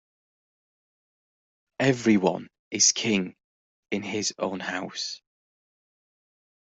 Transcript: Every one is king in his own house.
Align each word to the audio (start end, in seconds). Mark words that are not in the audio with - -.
Every 1.79 2.17
one 2.17 2.47
is 2.71 2.91
king 2.91 3.35
in 3.91 4.01
his 4.01 4.33
own 4.39 4.59
house. 4.59 5.21